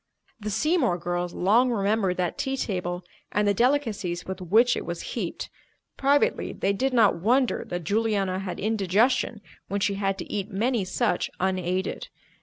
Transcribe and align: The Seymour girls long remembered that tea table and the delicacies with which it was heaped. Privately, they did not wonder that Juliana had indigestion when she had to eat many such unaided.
The 0.39 0.49
Seymour 0.49 0.97
girls 0.97 1.31
long 1.35 1.69
remembered 1.69 2.17
that 2.17 2.35
tea 2.35 2.57
table 2.57 3.03
and 3.31 3.47
the 3.47 3.53
delicacies 3.53 4.25
with 4.25 4.41
which 4.41 4.75
it 4.75 4.83
was 4.83 5.01
heaped. 5.13 5.47
Privately, 5.95 6.53
they 6.53 6.73
did 6.73 6.91
not 6.91 7.17
wonder 7.21 7.63
that 7.67 7.83
Juliana 7.83 8.39
had 8.39 8.59
indigestion 8.59 9.41
when 9.67 9.79
she 9.79 9.93
had 9.93 10.17
to 10.17 10.31
eat 10.33 10.49
many 10.49 10.85
such 10.85 11.29
unaided. 11.39 12.07